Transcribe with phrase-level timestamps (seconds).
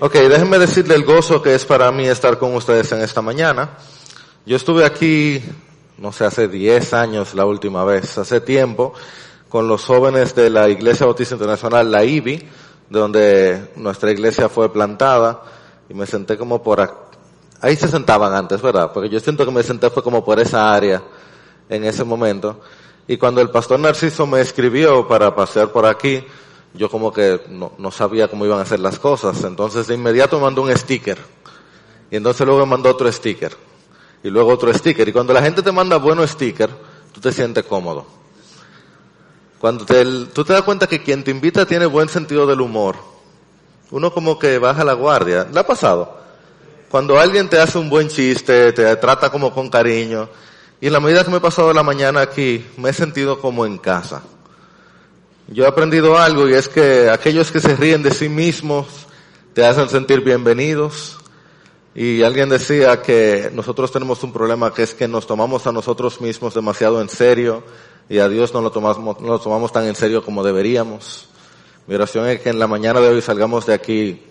[0.00, 3.70] Ok, déjenme decirle el gozo que es para mí estar con ustedes en esta mañana.
[4.46, 5.42] Yo estuve aquí,
[5.96, 8.94] no sé, hace 10 años la última vez, hace tiempo,
[9.48, 12.48] con los jóvenes de la Iglesia Bautista Internacional, la IBI,
[12.88, 15.42] donde nuestra iglesia fue plantada,
[15.88, 16.94] y me senté como por aquí.
[17.60, 18.92] Ahí se sentaban antes, ¿verdad?
[18.94, 21.02] Porque yo siento que me senté fue como por esa área
[21.68, 22.60] en ese momento.
[23.08, 26.24] Y cuando el pastor Narciso me escribió para pasear por aquí,
[26.74, 29.42] yo como que no, no, sabía cómo iban a hacer las cosas.
[29.44, 31.18] Entonces de inmediato me mandó un sticker.
[32.10, 33.56] Y entonces luego me mandó otro sticker.
[34.22, 35.08] Y luego otro sticker.
[35.08, 36.72] Y cuando la gente te manda buenos stickers,
[37.12, 38.06] tú te sientes cómodo.
[39.58, 42.96] Cuando te, tú te das cuenta que quien te invita tiene buen sentido del humor,
[43.90, 45.48] uno como que baja la guardia.
[45.52, 46.16] ¿Le ha pasado?
[46.90, 50.28] Cuando alguien te hace un buen chiste, te trata como con cariño.
[50.80, 53.66] Y en la medida que me he pasado la mañana aquí, me he sentido como
[53.66, 54.22] en casa.
[55.50, 58.86] Yo he aprendido algo y es que aquellos que se ríen de sí mismos
[59.54, 61.16] te hacen sentir bienvenidos.
[61.94, 66.20] Y alguien decía que nosotros tenemos un problema que es que nos tomamos a nosotros
[66.20, 67.62] mismos demasiado en serio
[68.10, 71.30] y a Dios no lo tomamos, tan en serio como deberíamos.
[71.86, 74.22] Mi oración es que en la mañana de hoy salgamos de aquí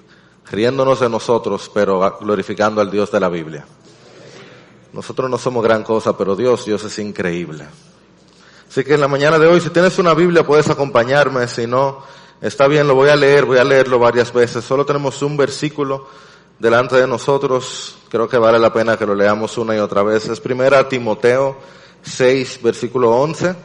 [0.52, 3.66] riéndonos de nosotros, pero glorificando al Dios de la Biblia.
[4.94, 7.66] Nosotros no somos gran cosa, pero Dios, Dios es increíble.
[8.70, 11.48] Así que en la mañana de hoy, si tienes una Biblia, puedes acompañarme.
[11.48, 12.04] Si no,
[12.42, 14.64] está bien, lo voy a leer, voy a leerlo varias veces.
[14.64, 16.08] Solo tenemos un versículo
[16.60, 17.96] delante de nosotros.
[18.10, 20.28] Creo que vale la pena que lo leamos una y otra vez.
[20.28, 21.58] Es primera Timoteo
[22.04, 23.56] 6, versículo 11.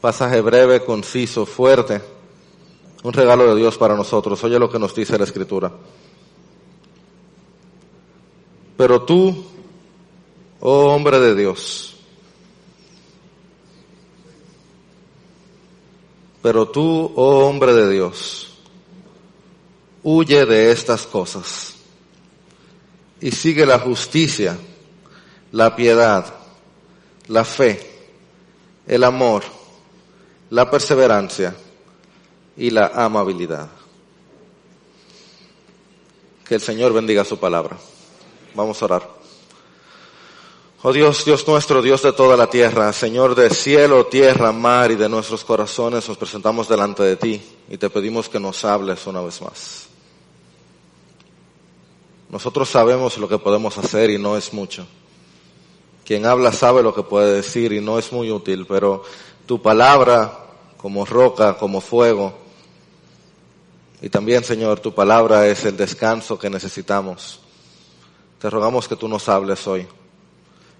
[0.00, 2.02] Pasaje breve, conciso, fuerte.
[3.04, 4.42] Un regalo de Dios para nosotros.
[4.44, 5.72] Oye lo que nos dice la Escritura.
[8.76, 9.51] Pero tú,
[10.64, 11.94] oh hombre de Dios,
[16.40, 18.48] pero tú, oh hombre de Dios,
[20.04, 21.74] huye de estas cosas
[23.20, 24.56] y sigue la justicia,
[25.50, 26.32] la piedad,
[27.26, 28.08] la fe,
[28.86, 29.42] el amor,
[30.50, 31.56] la perseverancia
[32.56, 33.68] y la amabilidad.
[36.46, 37.76] Que el Señor bendiga su palabra.
[38.54, 39.21] Vamos a orar.
[40.84, 44.96] Oh Dios, Dios nuestro, Dios de toda la tierra, Señor de cielo, tierra, mar y
[44.96, 49.20] de nuestros corazones, nos presentamos delante de ti y te pedimos que nos hables una
[49.20, 49.86] vez más.
[52.30, 54.84] Nosotros sabemos lo que podemos hacer y no es mucho.
[56.04, 59.04] Quien habla sabe lo que puede decir y no es muy útil, pero
[59.46, 60.36] tu palabra
[60.78, 62.34] como roca, como fuego,
[64.00, 67.38] y también Señor, tu palabra es el descanso que necesitamos.
[68.40, 69.86] Te rogamos que tú nos hables hoy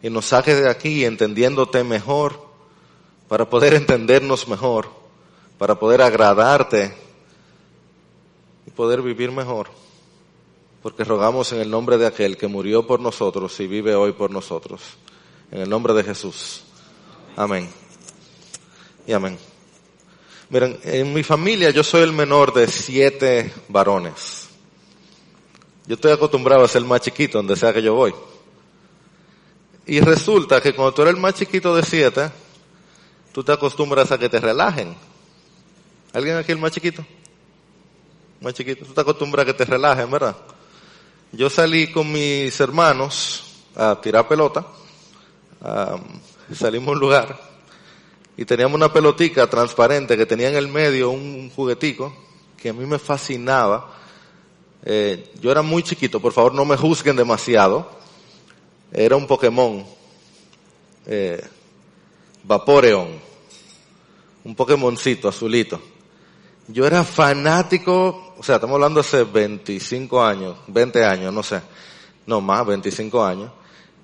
[0.02, 2.50] y nos saques de aquí entendiéndote mejor,
[3.28, 4.90] para poder entendernos mejor,
[5.56, 6.94] para poder agradarte
[8.66, 9.68] y poder vivir mejor.
[10.82, 14.30] Porque rogamos en el nombre de aquel que murió por nosotros y vive hoy por
[14.30, 14.82] nosotros.
[15.50, 16.64] En el nombre de Jesús.
[17.36, 17.70] Amén.
[19.06, 19.38] Y amén.
[20.50, 24.48] Miren, en mi familia yo soy el menor de siete varones.
[25.86, 28.12] Yo estoy acostumbrado a ser más chiquito donde sea que yo voy.
[29.86, 32.30] Y resulta que cuando tú eres el más chiquito de siete,
[33.32, 34.94] tú te acostumbras a que te relajen.
[36.12, 37.04] ¿Alguien aquí el más chiquito?
[38.40, 38.84] Más chiquito.
[38.84, 40.36] Tú te acostumbras a que te relajen, ¿verdad?
[41.32, 44.66] Yo salí con mis hermanos a tirar pelota.
[46.54, 47.40] salimos a un lugar
[48.36, 52.14] y teníamos una pelotica transparente que tenía en el medio un juguetico
[52.56, 54.02] que a mí me fascinaba
[54.84, 58.01] eh, yo era muy chiquito, por favor no me juzguen demasiado.
[58.92, 59.84] Era un Pokémon,
[61.06, 61.42] eh,
[62.44, 63.08] Vaporeon,
[64.44, 65.80] un Pokémoncito azulito.
[66.68, 71.62] Yo era fanático, o sea, estamos hablando hace 25 años, 20 años, no sé,
[72.26, 73.50] no más, 25 años.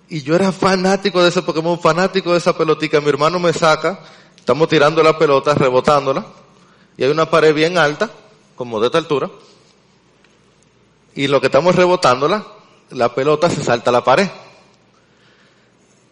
[0.09, 3.01] Y yo era fanático de ese Pokémon, fanático de esa pelotica.
[3.03, 4.01] Mi hermano me saca,
[4.37, 6.25] estamos tirando la pelota, rebotándola,
[6.97, 8.11] y hay una pared bien alta,
[8.57, 9.31] como de esta altura,
[11.15, 12.47] y lo que estamos rebotándola,
[12.91, 14.29] la pelota se salta a la pared.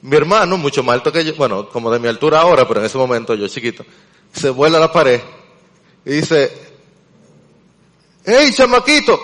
[0.07, 2.87] Mi hermano, mucho más alto que yo, bueno, como de mi altura ahora, pero en
[2.87, 3.85] ese momento yo chiquito,
[4.33, 5.21] se vuela a la pared
[6.05, 6.53] y dice,
[8.25, 9.19] ¡Hey, chamaquito!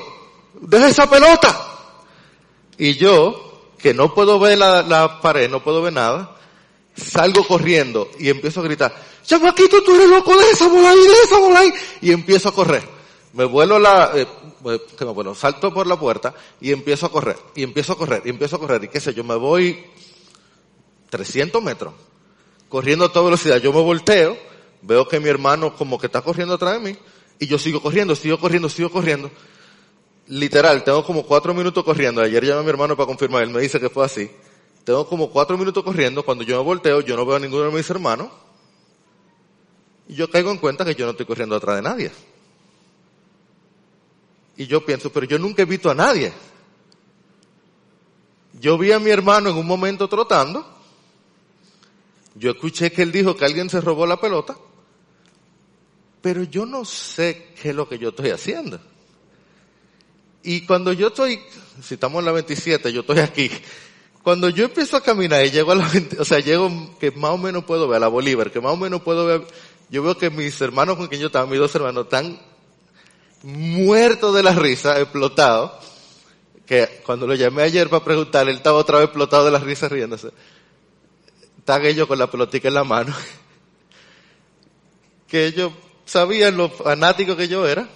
[0.61, 1.56] ¡Deja esa pelota!
[2.79, 6.37] Y yo, que no puedo ver la, la, pared, no puedo ver nada,
[6.96, 8.93] salgo corriendo y empiezo a gritar,
[9.25, 11.73] chamaquito, tú eres loco, de esa bola ahí, de esa bola ahí.
[12.00, 12.82] Y empiezo a correr.
[13.35, 14.26] Me vuelo la, eh,
[15.14, 18.56] bueno, salto por la puerta y empiezo a correr, y empiezo a correr, y empiezo
[18.56, 19.78] a correr, y qué sé yo, me voy
[21.12, 21.93] 300 metros,
[22.70, 23.59] corriendo a toda velocidad.
[23.59, 24.35] Yo me volteo,
[24.81, 26.99] veo que mi hermano como que está corriendo atrás de mí,
[27.38, 29.31] Y yo sigo corriendo, sigo corriendo, sigo corriendo.
[30.29, 32.23] Literal, tengo como cuatro minutos corriendo.
[32.23, 34.31] Ayer llamé a mi hermano para confirmar, él me dice que fue así.
[34.85, 36.23] Tengo como cuatro minutos corriendo.
[36.23, 38.31] Cuando yo me volteo, yo no veo a ninguno de mis hermanos.
[40.09, 42.11] Y yo caigo en cuenta que yo no estoy corriendo atrás de nadie.
[44.56, 46.32] Y yo pienso, pero yo nunca he visto a nadie.
[48.59, 50.81] Yo vi a mi hermano en un momento trotando.
[52.34, 54.56] Yo escuché que él dijo que alguien se robó la pelota.
[56.20, 58.81] Pero yo no sé qué es lo que yo estoy haciendo.
[60.43, 61.40] Y cuando yo estoy,
[61.82, 63.50] si estamos en la 27, yo estoy aquí.
[64.23, 67.32] Cuando yo empiezo a caminar y llego a la 20, o sea, llego que más
[67.32, 69.43] o menos puedo ver a la Bolívar, que más o menos puedo ver,
[69.90, 72.40] yo veo que mis hermanos con quien yo estaba, mis dos hermanos, están
[73.43, 75.73] muertos de la risa, explotados
[76.67, 79.88] que cuando lo llamé ayer para preguntarle, él estaba otra vez explotado de la risa
[79.88, 80.31] riéndose.
[81.62, 83.14] Estaba ellos con la pelotica en la mano.
[85.29, 85.73] que ellos
[86.05, 87.88] sabían lo fanático que yo era.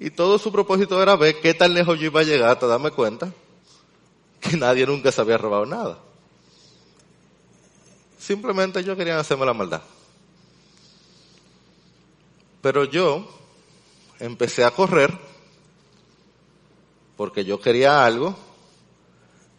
[0.00, 2.92] Y todo su propósito era ver qué tan lejos yo iba a llegar hasta darme
[2.92, 3.30] cuenta
[4.40, 5.98] que nadie nunca se había robado nada.
[8.18, 9.82] Simplemente ellos querían hacerme la maldad.
[12.62, 13.28] Pero yo
[14.18, 15.12] empecé a correr
[17.18, 18.34] porque yo quería algo,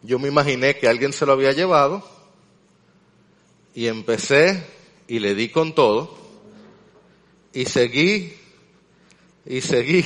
[0.02, 2.12] yo me imaginé que alguien se lo había llevado
[3.74, 4.66] y empecé
[5.08, 6.18] y le di con todo
[7.54, 8.34] y seguí
[9.46, 10.04] y seguí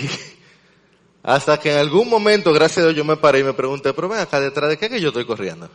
[1.23, 4.07] hasta que en algún momento, gracias a Dios, yo me paré y me pregunté, pero
[4.09, 5.69] ven acá detrás de qué que yo estoy corriendo.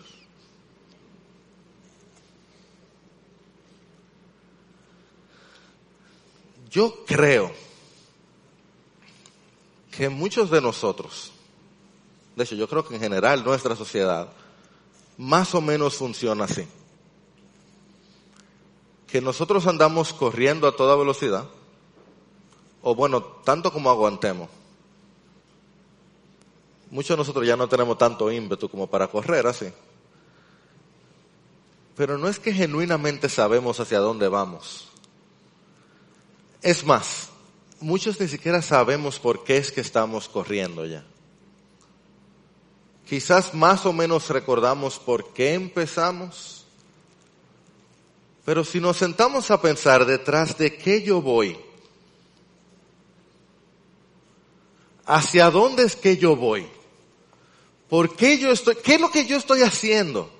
[6.71, 7.53] Yo creo
[9.91, 11.33] que muchos de nosotros
[12.37, 14.29] de hecho yo creo que en general nuestra sociedad
[15.19, 16.67] más o menos funciona así.
[19.13, 21.45] Que nosotros andamos corriendo a toda velocidad,
[22.81, 24.49] o bueno, tanto como aguantemos.
[26.91, 29.67] Muchos de nosotros ya no tenemos tanto ímpetu como para correr así.
[31.95, 34.89] Pero no es que genuinamente sabemos hacia dónde vamos.
[36.63, 37.29] Es más,
[37.81, 41.05] muchos ni siquiera sabemos por qué es que estamos corriendo ya.
[43.07, 46.62] Quizás más o menos recordamos por qué empezamos,
[48.45, 51.57] pero si nos sentamos a pensar detrás de qué yo voy,
[55.05, 56.67] hacia dónde es que yo voy,
[57.89, 60.31] por qué yo estoy, qué es lo que yo estoy haciendo,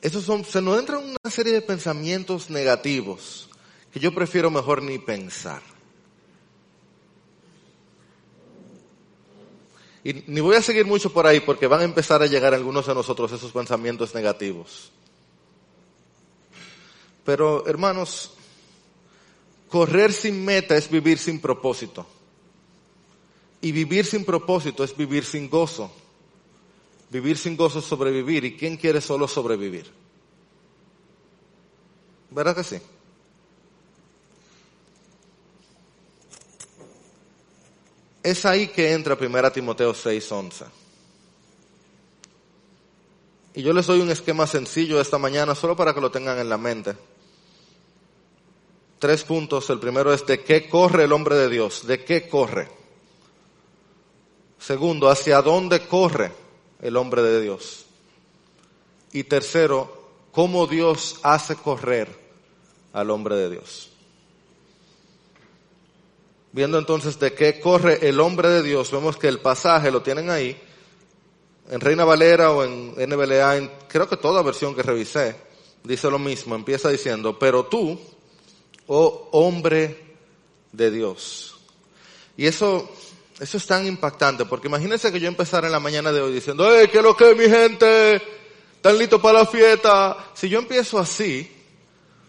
[0.00, 3.48] esos son, se nos entra una serie de pensamientos negativos
[3.92, 5.62] que yo prefiero mejor ni pensar.
[10.04, 12.86] Y ni voy a seguir mucho por ahí porque van a empezar a llegar algunos
[12.86, 14.92] de nosotros esos pensamientos negativos.
[17.26, 18.30] Pero hermanos,
[19.68, 22.06] correr sin meta es vivir sin propósito.
[23.60, 25.90] Y vivir sin propósito es vivir sin gozo.
[27.10, 28.44] Vivir sin gozo es sobrevivir.
[28.44, 29.90] ¿Y quién quiere solo sobrevivir?
[32.30, 32.76] ¿Verdad que sí?
[38.22, 40.66] Es ahí que entra 1 Timoteo 6:11.
[43.54, 46.48] Y yo les doy un esquema sencillo esta mañana, solo para que lo tengan en
[46.48, 46.94] la mente.
[48.98, 49.68] Tres puntos.
[49.70, 52.68] El primero es de qué corre el hombre de Dios, de qué corre.
[54.58, 56.32] Segundo, hacia dónde corre
[56.80, 57.86] el hombre de Dios.
[59.12, 62.08] Y tercero, cómo Dios hace correr
[62.92, 63.90] al hombre de Dios.
[66.52, 70.30] Viendo entonces de qué corre el hombre de Dios, vemos que el pasaje lo tienen
[70.30, 70.58] ahí,
[71.68, 75.36] en Reina Valera o en NBLA, creo que toda versión que revisé,
[75.84, 78.00] dice lo mismo, empieza diciendo, pero tú,
[78.86, 80.16] oh hombre
[80.72, 81.56] de Dios.
[82.36, 82.88] Y eso,
[83.40, 86.70] eso es tan impactante, porque imagínense que yo empezara en la mañana de hoy diciendo,
[86.74, 88.22] ¡eh, qué lo que mi gente!
[88.76, 90.30] ¿Están listos para la fiesta?
[90.34, 91.50] Si yo empiezo así,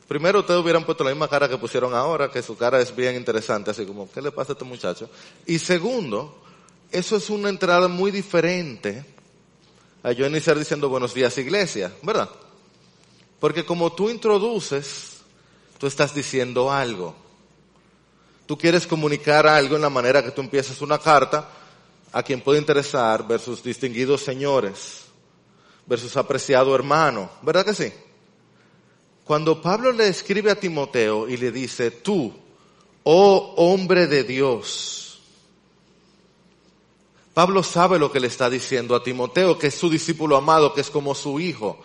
[0.08, 3.16] Primero ustedes hubieran puesto la misma cara que pusieron ahora, que su cara es bien
[3.16, 5.10] interesante, así como, ¿qué le pasa a este muchacho?
[5.46, 6.34] Y segundo,
[6.92, 9.04] eso es una entrada muy diferente
[10.04, 12.30] a yo iniciar diciendo buenos días iglesia, ¿verdad?
[13.42, 15.17] Porque como tú introduces,
[15.78, 17.16] tú estás diciendo algo.
[18.46, 21.50] Tú quieres comunicar algo en la manera que tú empiezas una carta
[22.12, 25.06] a quien puede interesar versus distinguidos señores,
[25.86, 27.94] versus apreciado hermano, ¿verdad que sí?
[29.26, 32.34] Cuando Pablo le escribe a Timoteo y le dice, tú,
[33.04, 35.08] oh hombre de Dios,
[37.38, 40.82] Pablo sabe lo que le está diciendo a Timoteo, que es su discípulo amado, que
[40.82, 41.80] es como su hijo.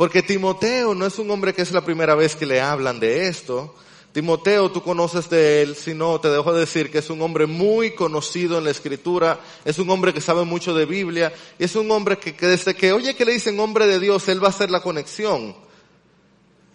[0.00, 3.28] Porque Timoteo no es un hombre que es la primera vez que le hablan de
[3.28, 3.74] esto.
[4.12, 7.94] Timoteo, tú conoces de él, si no, te dejo decir que es un hombre muy
[7.94, 11.90] conocido en la escritura, es un hombre que sabe mucho de Biblia, y es un
[11.90, 14.52] hombre que, que desde que oye que le dicen hombre de Dios, él va a
[14.52, 15.54] hacer la conexión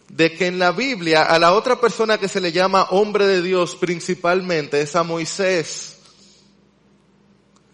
[0.08, 3.42] de que en la Biblia a la otra persona que se le llama hombre de
[3.42, 5.98] Dios principalmente es a Moisés.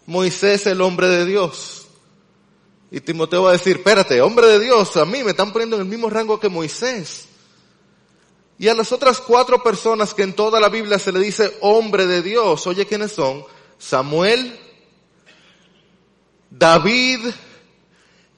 [0.06, 1.81] Moisés el hombre de Dios.
[2.94, 5.82] Y Timoteo va a decir, espérate, hombre de Dios, a mí me están poniendo en
[5.82, 7.24] el mismo rango que Moisés.
[8.58, 12.06] Y a las otras cuatro personas que en toda la Biblia se le dice hombre
[12.06, 13.46] de Dios, oye quiénes son,
[13.78, 14.60] Samuel,
[16.50, 17.20] David,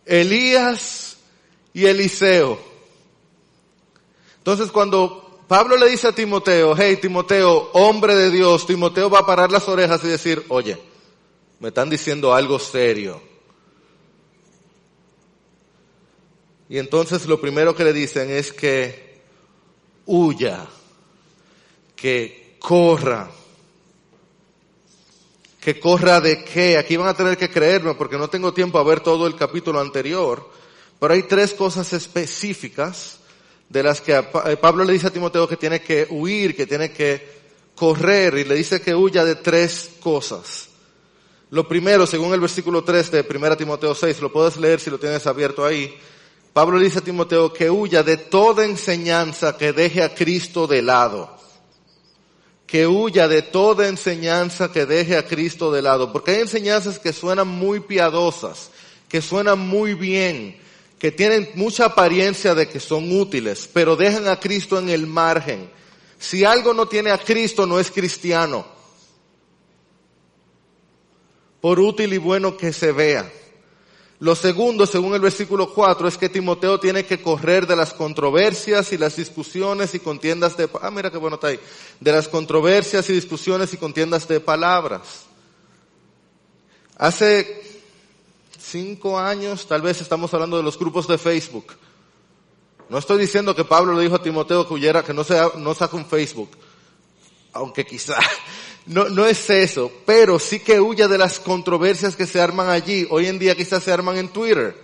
[0.07, 1.17] Elías
[1.73, 2.57] y Eliseo.
[4.39, 9.27] Entonces cuando Pablo le dice a Timoteo, hey Timoteo, hombre de Dios, Timoteo va a
[9.27, 10.81] parar las orejas y decir, oye,
[11.59, 13.34] me están diciendo algo serio.
[16.69, 19.21] Y entonces lo primero que le dicen es que
[20.07, 20.67] huya,
[21.95, 23.31] que corra.
[25.61, 26.77] Que corra de qué?
[26.77, 29.81] Aquí van a tener que creerme porque no tengo tiempo a ver todo el capítulo
[29.81, 30.51] anterior,
[31.01, 33.19] pero hay tres cosas específicas
[33.69, 36.93] de las que eh, Pablo le dice a Timoteo que tiene que huir, que tiene
[36.93, 37.35] que
[37.75, 40.69] correr y le dice que huya de tres cosas.
[41.51, 44.99] Lo primero, según el versículo 3 de 1 Timoteo 6, lo puedes leer si lo
[44.99, 45.97] tienes abierto ahí,
[46.55, 51.37] Pablo dice a Timoteo que huya de toda enseñanza que deje a Cristo de lado.
[52.65, 56.13] Que huya de toda enseñanza que deje a Cristo de lado.
[56.13, 58.71] Porque hay enseñanzas que suenan muy piadosas,
[59.09, 60.57] que suenan muy bien,
[61.01, 65.69] que tienen mucha apariencia de que son útiles, pero dejan a Cristo en el margen.
[66.21, 68.65] Si algo no tiene a Cristo, no es cristiano.
[71.61, 73.29] Por útil y bueno que se vea.
[74.21, 78.93] Lo segundo, según el versículo 4, es que Timoteo tiene que correr de las controversias
[78.93, 81.61] y las discusiones y contiendas de, ah, mira qué bueno está ahí,
[81.99, 85.25] de las controversias y discusiones y contiendas de palabras.
[86.97, 87.83] Hace
[88.57, 91.75] cinco años, tal vez estamos hablando de los grupos de Facebook.
[92.89, 95.75] No estoy diciendo que Pablo le dijo a Timoteo que huyera, que no sea, no
[95.75, 96.51] saque un Facebook.
[97.53, 98.17] Aunque quizá,
[98.87, 103.07] no, no es eso, pero sí que huya de las controversias que se arman allí.
[103.11, 104.77] Hoy en día quizás se arman en Twitter.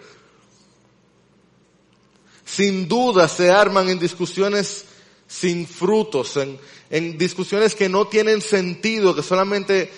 [2.45, 4.87] Sin duda se arman en discusiones
[5.29, 9.91] sin frutos, en, en discusiones que no tienen sentido, que solamente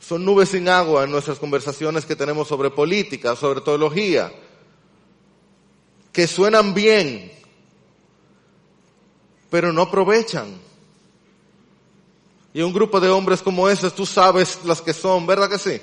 [0.00, 4.32] son nubes sin agua en nuestras conversaciones que tenemos sobre política, sobre teología,
[6.12, 7.30] que suenan bien,
[9.50, 10.65] pero no aprovechan.
[12.56, 15.78] Y un grupo de hombres como ese, tú sabes las que son, ¿verdad que sí?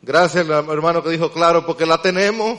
[0.00, 2.58] Gracias hermano que dijo claro, porque la tenemos.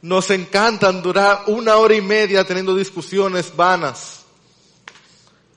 [0.00, 4.22] Nos encantan durar una hora y media teniendo discusiones vanas.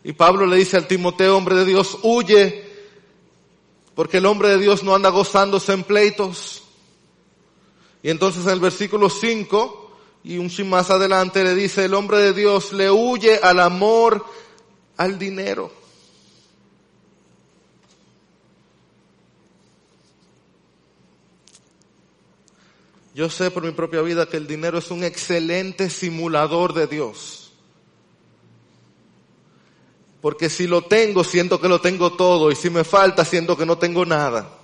[0.03, 2.67] Y Pablo le dice al Timoteo, hombre de Dios, huye,
[3.93, 6.63] porque el hombre de Dios no anda gozándose en pleitos.
[8.01, 9.91] Y entonces en el versículo 5
[10.23, 14.25] y un chin más adelante le dice, el hombre de Dios le huye al amor
[15.03, 15.71] al dinero.
[23.13, 27.51] Yo sé por mi propia vida que el dinero es un excelente simulador de Dios.
[30.19, 32.49] Porque si lo tengo, siento que lo tengo todo.
[32.49, 34.57] Y si me falta, siento que no tengo nada.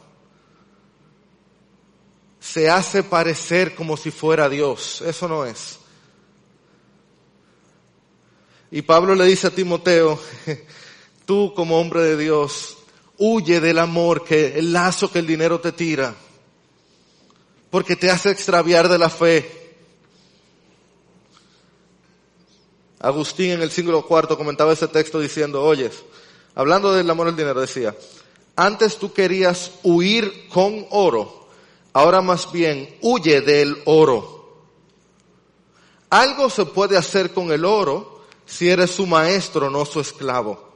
[2.39, 5.01] Se hace parecer como si fuera Dios.
[5.01, 5.78] Eso no es.
[8.71, 10.19] Y Pablo le dice a Timoteo,
[11.25, 12.77] tú como hombre de Dios,
[13.17, 16.15] huye del amor que el lazo que el dinero te tira,
[17.69, 19.75] porque te hace extraviar de la fe.
[22.99, 26.03] Agustín en el siglo cuarto comentaba ese texto diciendo, oyes,
[26.53, 27.95] hablando del amor al dinero, decía,
[28.55, 31.47] antes tú querías huir con oro,
[31.93, 34.39] ahora más bien huye del oro.
[36.09, 38.18] Algo se puede hacer con el oro,
[38.49, 40.73] si eres su maestro, no su esclavo.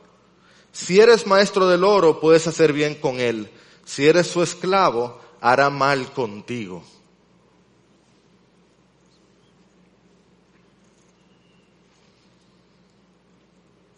[0.71, 3.49] Si eres maestro del oro, puedes hacer bien con él.
[3.83, 6.83] Si eres su esclavo, hará mal contigo.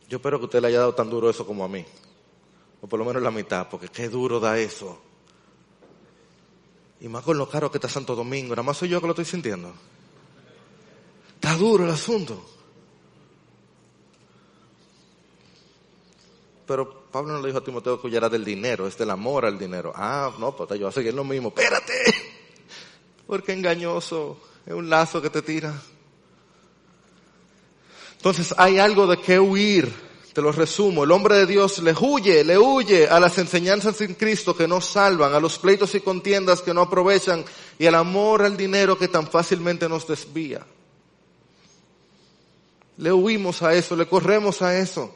[0.07, 1.85] Yo espero que usted le haya dado tan duro eso como a mí.
[2.79, 5.01] O por lo menos la mitad, porque qué duro da eso.
[7.01, 8.51] Y más con lo caro que está Santo Domingo.
[8.51, 9.73] Nada más soy yo que lo estoy sintiendo.
[11.35, 12.54] Está duro el asunto.
[16.65, 19.57] Pero Pablo no le dijo a Timoteo que huyera del dinero, es del amor al
[19.57, 19.93] dinero.
[19.95, 21.49] Ah, no, pues yo voy a seguir lo mismo.
[21.49, 21.93] Espérate,
[23.27, 25.73] porque engañoso, es un lazo que te tira.
[28.17, 30.05] Entonces hay algo de qué huir.
[30.33, 31.05] Te lo resumo.
[31.05, 34.81] El hombre de Dios le huye, le huye a las enseñanzas en Cristo que no
[34.81, 37.45] salvan, a los pleitos y contiendas que no aprovechan
[37.79, 40.65] y al amor al dinero que tan fácilmente nos desvía.
[42.97, 45.15] Le huimos a eso, le corremos a eso.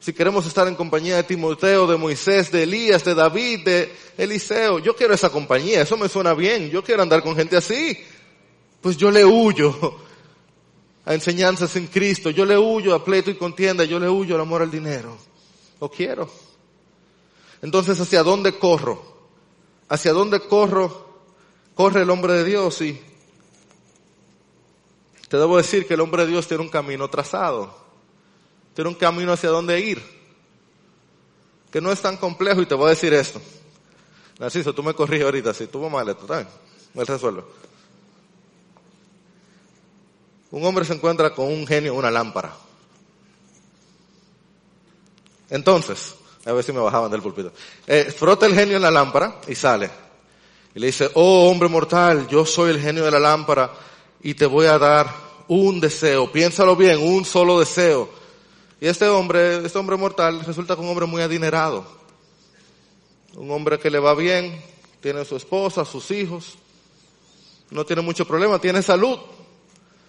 [0.00, 4.78] Si queremos estar en compañía de Timoteo, de Moisés, de Elías, de David, de Eliseo,
[4.78, 7.98] yo quiero esa compañía, eso me suena bien, yo quiero andar con gente así.
[8.80, 9.96] Pues yo le huyo
[11.04, 14.42] a enseñanzas en Cristo, yo le huyo a pleito y contienda, yo le huyo al
[14.42, 15.16] amor al dinero.
[15.80, 16.30] Lo quiero.
[17.62, 19.16] Entonces, ¿hacia dónde corro?
[19.88, 21.06] ¿Hacia dónde corro?
[21.74, 23.00] Corre el hombre de Dios y
[25.28, 27.85] te debo decir que el hombre de Dios tiene un camino trazado
[28.76, 30.02] tiene un camino hacia dónde ir,
[31.72, 33.40] que no es tan complejo y te voy a decir esto.
[34.38, 36.48] Narciso, tú me corriges ahorita, si tuvo mal esto, ¿está bien?
[36.92, 37.42] Me resuelve.
[40.50, 42.54] Un hombre se encuentra con un genio en una lámpara.
[45.48, 46.14] Entonces,
[46.44, 47.52] a ver si me bajaban del púlpito.
[47.86, 49.90] Eh, frota el genio en la lámpara y sale.
[50.74, 53.72] Y le dice, oh hombre mortal, yo soy el genio de la lámpara
[54.22, 55.10] y te voy a dar
[55.48, 56.30] un deseo.
[56.30, 58.25] Piénsalo bien, un solo deseo.
[58.80, 61.86] Y este hombre, este hombre mortal, resulta un hombre muy adinerado.
[63.34, 64.62] Un hombre que le va bien,
[65.00, 66.58] tiene su esposa, sus hijos,
[67.70, 69.18] no tiene mucho problema, tiene salud.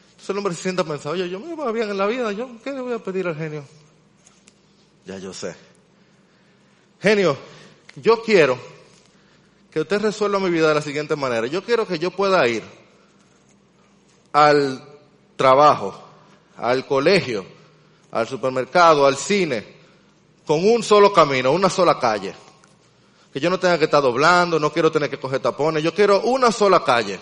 [0.10, 2.32] Entonces el hombre se sienta a pensar, oye, yo me va bien en la vida,
[2.32, 3.64] yo, ¿qué le voy a pedir al genio?
[5.06, 5.56] Ya yo sé.
[7.02, 7.38] Genio,
[7.96, 8.58] yo quiero
[9.72, 11.48] que usted resuelva mi vida de la siguiente manera.
[11.48, 12.64] Yo quiero que yo pueda ir
[14.34, 14.84] al
[15.36, 16.04] trabajo,
[16.58, 17.46] al colegio,
[18.12, 19.66] al supermercado, al cine,
[20.46, 22.34] con un solo camino, una sola calle.
[23.32, 26.22] Que yo no tenga que estar doblando, no quiero tener que coger tapones, yo quiero
[26.22, 27.20] una sola calle.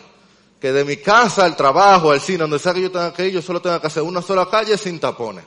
[0.59, 3.33] Que de mi casa al trabajo, al cine, donde sea que yo tenga que ir,
[3.33, 5.43] yo solo tenga que hacer una sola calle sin tapones.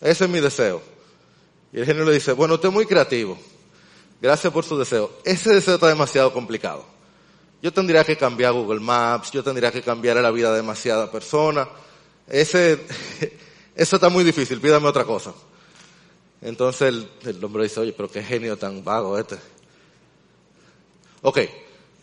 [0.00, 0.80] Ese es mi deseo.
[1.72, 3.36] Y el genio le dice, bueno, usted es muy creativo.
[4.20, 5.10] Gracias por su deseo.
[5.24, 6.84] Ese deseo está demasiado complicado.
[7.62, 11.68] Yo tendría que cambiar Google Maps, yo tendría que cambiar la vida de demasiada persona.
[12.28, 12.80] Ese,
[13.76, 15.34] eso está muy difícil, pídame otra cosa.
[16.40, 19.36] Entonces el, hombre dice, oye, pero qué genio tan vago este.
[21.22, 21.40] Ok,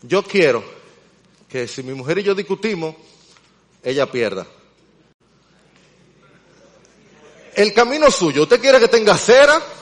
[0.02, 0.62] yo quiero
[1.48, 2.94] que si mi mujer y yo discutimos,
[3.82, 4.46] ella pierda.
[7.54, 9.60] El camino suyo, ¿usted quiere que tenga cera?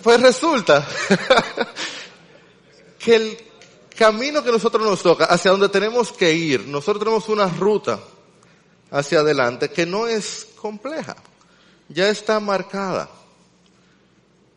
[0.00, 0.86] Pues resulta
[3.08, 3.38] que el
[3.96, 7.98] camino que nosotros nos toca, hacia donde tenemos que ir, nosotros tenemos una ruta
[8.90, 11.16] hacia adelante que no es compleja,
[11.88, 13.08] ya está marcada.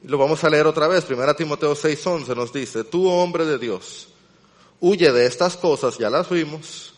[0.03, 1.05] Lo vamos a leer otra vez.
[1.05, 4.09] Primera Timoteo 6:11 nos dice, tú hombre de Dios,
[4.81, 6.93] huye de estas cosas, ya las vimos,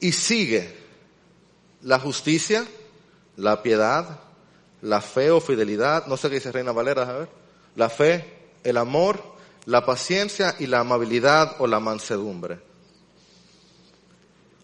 [0.00, 0.76] y sigue
[1.80, 2.66] la justicia,
[3.36, 4.20] la piedad,
[4.82, 7.28] la fe o fidelidad, no sé qué dice Reina Valera, a ver,
[7.74, 9.33] la fe, el amor,
[9.66, 12.58] la paciencia y la amabilidad o la mansedumbre.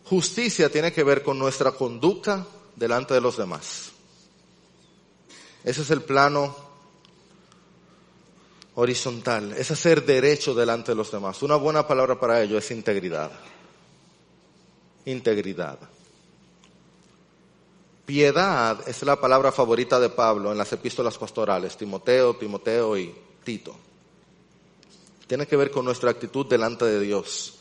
[0.05, 3.93] Justicia tiene que ver con nuestra conducta delante de los demás.
[5.63, 6.55] Ese es el plano
[8.75, 11.43] horizontal, es hacer derecho delante de los demás.
[11.43, 13.31] Una buena palabra para ello es integridad.
[15.05, 15.79] Integridad.
[18.05, 23.77] Piedad es la palabra favorita de Pablo en las epístolas pastorales, Timoteo, Timoteo y Tito.
[25.31, 27.55] Tiene que ver con nuestra actitud delante de Dios.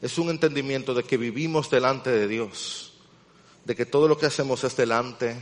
[0.00, 2.94] Es un entendimiento de que vivimos delante de Dios,
[3.62, 5.36] de que todo lo que hacemos es delante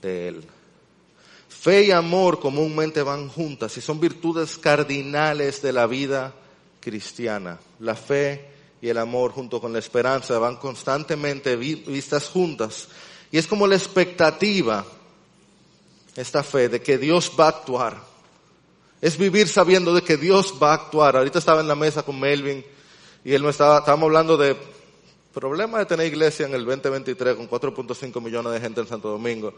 [0.00, 0.44] de Él.
[1.48, 6.32] Fe y amor comúnmente van juntas y son virtudes cardinales de la vida
[6.78, 7.58] cristiana.
[7.80, 8.48] La fe
[8.80, 12.86] y el amor junto con la esperanza van constantemente vistas juntas
[13.32, 14.86] y es como la expectativa,
[16.14, 18.13] esta fe de que Dios va a actuar.
[19.04, 21.18] Es vivir sabiendo de que Dios va a actuar.
[21.18, 22.64] Ahorita estaba en la mesa con Melvin
[23.22, 24.56] y él no estaba, estábamos hablando de
[25.34, 29.52] problema de tener iglesia en el 2023 con 4.5 millones de gente en Santo Domingo.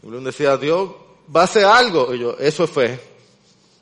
[0.00, 0.90] Y Melvin decía, Dios
[1.34, 2.14] va a hacer algo.
[2.14, 3.00] Y yo, eso es fe.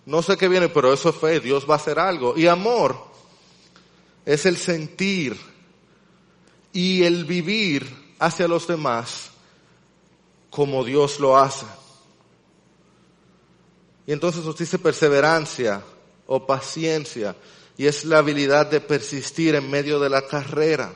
[0.07, 1.41] No sé qué viene, pero eso es fe.
[1.41, 2.35] Dios va a hacer algo.
[2.35, 2.97] Y amor
[4.25, 5.39] es el sentir
[6.73, 9.31] y el vivir hacia los demás
[10.49, 11.67] como Dios lo hace.
[14.07, 15.83] Y entonces nos dice perseverancia
[16.27, 17.37] o paciencia
[17.77, 20.93] y es la habilidad de persistir en medio de la carrera.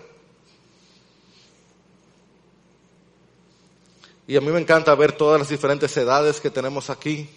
[4.28, 7.28] Y a mí me encanta ver todas las diferentes edades que tenemos aquí.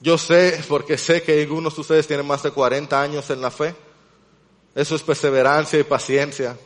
[0.00, 3.50] Yo sé, porque sé que algunos de ustedes tienen más de 40 años en la
[3.50, 3.74] fe.
[4.74, 6.56] Eso es perseverancia y paciencia.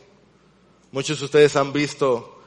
[0.91, 2.39] Muchos de ustedes han visto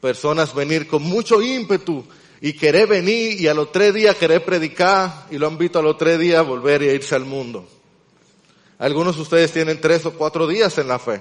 [0.00, 2.04] personas venir con mucho ímpetu
[2.40, 5.82] y querer venir y a los tres días querer predicar y lo han visto a
[5.82, 7.68] los tres días volver y irse al mundo.
[8.78, 11.20] Algunos de ustedes tienen tres o cuatro días en la fe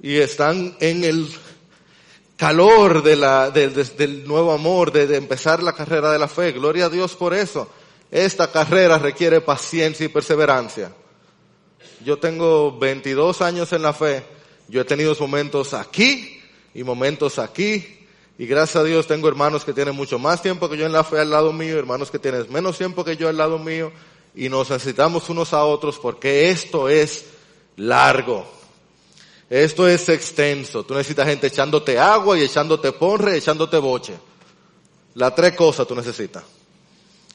[0.00, 1.28] y están en el
[2.36, 6.52] calor del nuevo amor, de, de empezar la carrera de la fe.
[6.52, 7.68] Gloria a Dios por eso.
[8.12, 10.92] Esta carrera requiere paciencia y perseverancia.
[12.04, 14.22] Yo tengo 22 años en la fe.
[14.68, 16.40] Yo he tenido momentos aquí
[16.74, 17.97] y momentos aquí.
[18.38, 21.02] Y gracias a Dios tengo hermanos que tienen mucho más tiempo que yo en la
[21.02, 23.90] fe al lado mío, hermanos que tienen menos tiempo que yo al lado mío.
[24.32, 27.24] Y nos necesitamos unos a otros porque esto es
[27.76, 28.46] largo.
[29.50, 30.84] Esto es extenso.
[30.84, 34.14] Tú necesitas gente echándote agua y echándote porre y echándote boche.
[35.14, 36.44] Las tres cosas tú necesitas.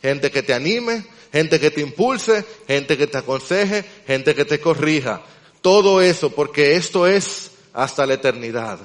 [0.02, 4.62] Gente que te anime, gente que te impulse, gente que te aconseje, gente que te
[4.62, 5.22] corrija.
[5.62, 8.80] Todo eso porque esto es hasta la eternidad.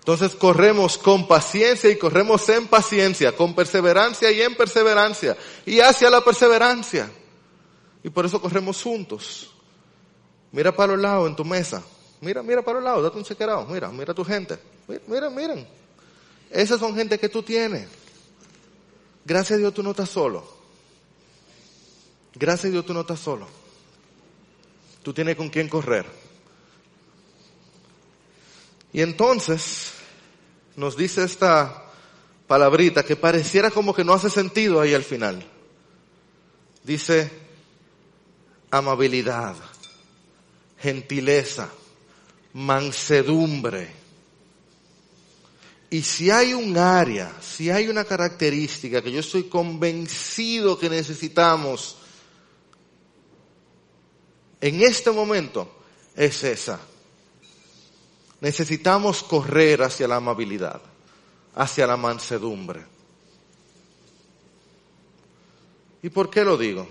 [0.00, 5.36] Entonces corremos con paciencia y corremos en paciencia, con perseverancia y en perseverancia
[5.66, 7.10] y hacia la perseverancia.
[8.02, 9.50] Y por eso corremos juntos.
[10.52, 11.82] Mira para los lados en tu mesa.
[12.22, 13.66] Mira, mira para los lados, date un chequerado.
[13.66, 14.58] Mira, mira tu gente.
[15.06, 15.68] Mira, miren.
[16.50, 17.86] Esas son gente que tú tienes.
[19.24, 20.44] Gracias a Dios tú no estás solo.
[22.34, 23.46] Gracias a Dios tú no estás solo.
[25.02, 26.19] Tú tienes con quién correr.
[28.92, 29.92] Y entonces
[30.76, 31.84] nos dice esta
[32.46, 35.44] palabrita que pareciera como que no hace sentido ahí al final.
[36.84, 37.30] Dice
[38.70, 39.56] amabilidad
[40.80, 41.68] gentileza,
[42.54, 44.00] mansedumbre.
[45.90, 51.96] Y si hay un área, si hay una característica que yo estoy convencido que necesitamos
[54.60, 55.82] en este momento,
[56.14, 56.80] es esa.
[58.40, 60.80] Necesitamos correr hacia la amabilidad,
[61.54, 62.84] hacia la mansedumbre.
[66.02, 66.86] ¿Y por qué lo digo?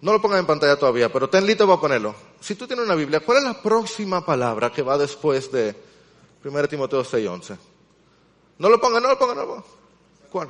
[0.00, 2.14] No lo pongan en pantalla todavía, pero ten listo para ponerlo.
[2.40, 5.74] Si tú tienes una Biblia, ¿cuál es la próxima palabra que va después de
[6.44, 7.56] 1 Timoteo 6:11?
[8.58, 9.64] No lo pongan, no lo pongan, no lo pongan.
[10.30, 10.48] ¿Cuál?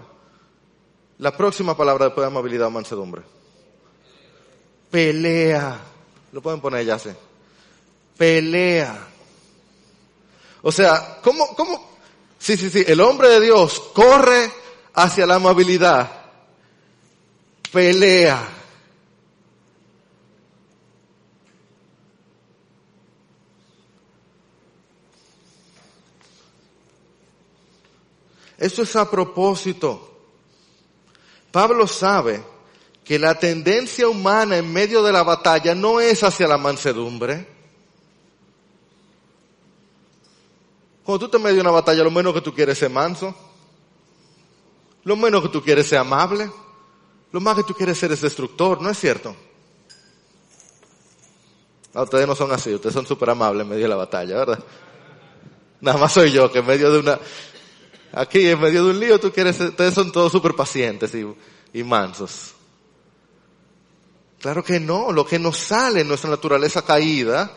[1.19, 3.23] La próxima palabra después de amabilidad o mansedumbre.
[4.91, 5.79] Pelea.
[6.33, 7.11] Lo pueden poner ya, sí.
[8.17, 9.07] Pelea.
[10.63, 11.99] O sea, ¿cómo, cómo?
[12.39, 12.85] Sí, sí, sí.
[12.87, 14.51] El hombre de Dios corre
[14.95, 16.11] hacia la amabilidad.
[17.73, 18.59] Pelea
[28.59, 30.17] Eso es a propósito.
[31.53, 32.45] Pablo sabe
[33.09, 37.49] que la tendencia humana en medio de la batalla no es hacia la mansedumbre.
[41.03, 43.35] Cuando tú te medio de una batalla, lo menos que tú quieres es manso.
[45.05, 46.51] Lo menos que tú quieres es ser amable.
[47.33, 49.35] Lo más que tú quieres ser es destructor, ¿no es cierto?
[51.95, 54.63] Ah, ustedes no son así, ustedes son súper amables en medio de la batalla, ¿verdad?
[55.81, 57.19] Nada más soy yo que en medio de una,
[58.13, 61.13] Aquí en medio de un lío tú quieres, ustedes son todos súper pacientes
[61.73, 62.55] y, mansos.
[64.41, 67.53] Claro que no, lo que nos sale en nuestra naturaleza caída,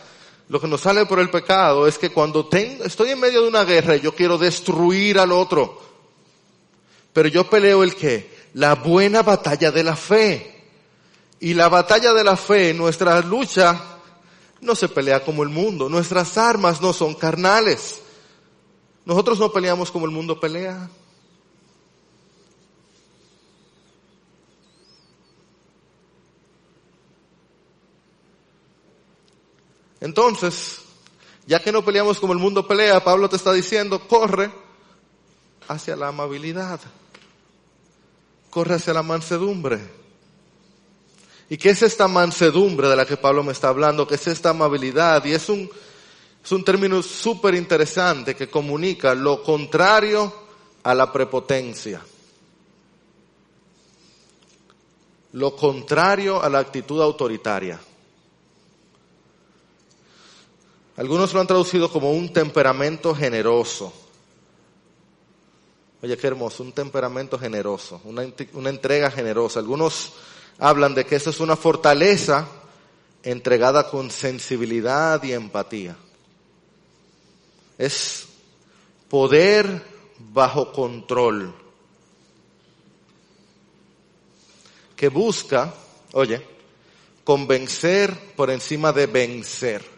[0.49, 3.63] lo que nos sale por el pecado es que cuando estoy en medio de una
[3.63, 5.79] guerra y yo quiero destruir al otro,
[7.13, 8.29] pero yo peleo el qué?
[8.53, 10.47] La buena batalla de la fe.
[11.39, 13.81] Y la batalla de la fe, nuestra lucha,
[14.61, 15.89] no se pelea como el mundo.
[15.89, 18.01] Nuestras armas no son carnales.
[19.05, 20.89] Nosotros no peleamos como el mundo pelea.
[30.01, 30.79] Entonces,
[31.45, 34.51] ya que no peleamos como el mundo pelea, Pablo te está diciendo, corre
[35.67, 36.79] hacia la amabilidad,
[38.49, 39.79] corre hacia la mansedumbre.
[41.49, 44.07] ¿Y qué es esta mansedumbre de la que Pablo me está hablando?
[44.07, 45.23] ¿Qué es esta amabilidad?
[45.25, 45.69] Y es un,
[46.43, 50.33] es un término súper interesante que comunica lo contrario
[50.81, 52.01] a la prepotencia.
[55.33, 57.79] Lo contrario a la actitud autoritaria.
[61.01, 63.91] Algunos lo han traducido como un temperamento generoso.
[66.03, 69.61] Oye, qué hermoso, un temperamento generoso, una, una entrega generosa.
[69.61, 70.13] Algunos
[70.59, 72.47] hablan de que eso es una fortaleza
[73.23, 75.97] entregada con sensibilidad y empatía.
[77.79, 78.27] Es
[79.09, 79.83] poder
[80.19, 81.51] bajo control,
[84.95, 85.73] que busca,
[86.13, 86.45] oye,
[87.23, 89.90] convencer por encima de vencer,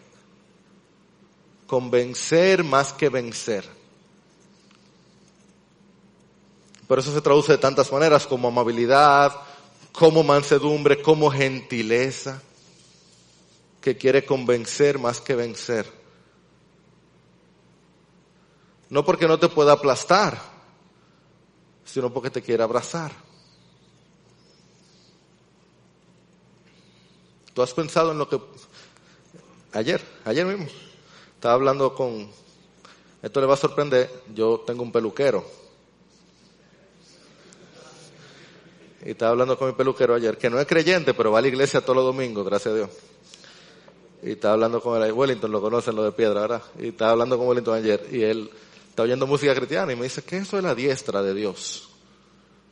[1.68, 3.68] convencer más que vencer.
[6.88, 9.34] Por eso se traduce de tantas maneras como amabilidad,
[9.92, 12.42] como mansedumbre, como gentileza,
[13.82, 15.92] que quiere convencer más que vencer.
[18.90, 20.40] No porque no te pueda aplastar,
[21.86, 23.12] sino porque te quiere abrazar.
[27.54, 28.40] ¿Tú has pensado en lo que...
[29.74, 30.68] Ayer, ayer mismo,
[31.44, 32.26] estaba hablando con...
[33.22, 35.44] Esto le va a sorprender, yo tengo un peluquero
[39.06, 41.50] Y estaba hablando con mi peluquero ayer, que no es creyente, pero va a la
[41.50, 42.90] iglesia todos los domingos, gracias a Dios.
[44.24, 46.64] Y estaba hablando con él, Wellington, lo conocen, lo de piedra, ¿verdad?
[46.80, 48.50] Y estaba hablando con Wellington ayer, y él
[48.88, 51.90] está oyendo música cristiana y me dice, ¿qué eso es la diestra de Dios?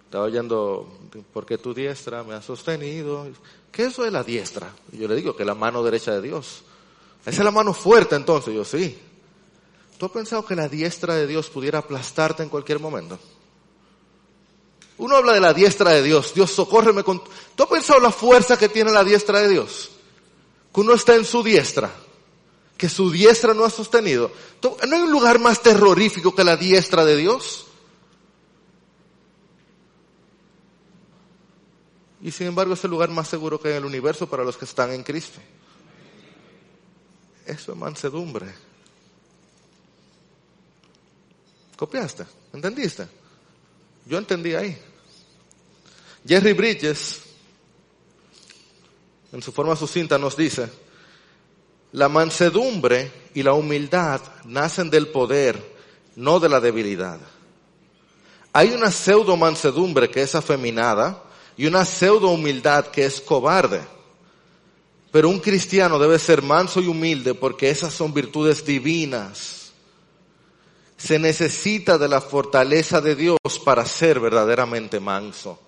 [0.05, 0.87] Estaba oyendo,
[1.33, 3.27] porque tu diestra me ha sostenido.
[3.69, 4.73] ¿Qué eso es la diestra?
[4.93, 6.63] Y yo le digo que es la mano derecha de Dios.
[7.21, 8.53] Esa es la mano fuerte entonces.
[8.53, 8.97] Yo sí.
[9.97, 13.19] ¿Tú has pensado que la diestra de Dios pudiera aplastarte en cualquier momento?
[14.97, 16.33] Uno habla de la diestra de Dios.
[16.33, 17.21] Dios, socórreme con...
[17.55, 19.91] ¿Tú has pensado la fuerza que tiene la diestra de Dios?
[20.73, 21.91] Que uno está en su diestra.
[22.77, 24.31] Que su diestra no ha sostenido.
[24.63, 27.67] ¿No hay un lugar más terrorífico que la diestra de Dios?
[32.23, 34.57] Y sin embargo es el lugar más seguro que hay en el universo para los
[34.57, 35.39] que están en Cristo.
[37.51, 38.47] Eso es mansedumbre.
[41.75, 42.23] ¿Copiaste?
[42.53, 43.05] ¿Entendiste?
[44.05, 44.77] Yo entendí ahí.
[46.25, 47.19] Jerry Bridges,
[49.33, 50.69] en su forma sucinta, nos dice,
[51.91, 55.61] la mansedumbre y la humildad nacen del poder,
[56.15, 57.19] no de la debilidad.
[58.53, 61.21] Hay una pseudo mansedumbre que es afeminada
[61.57, 63.81] y una pseudo humildad que es cobarde.
[65.11, 69.73] Pero un cristiano debe ser manso y humilde porque esas son virtudes divinas.
[70.95, 75.59] Se necesita de la fortaleza de Dios para ser verdaderamente manso.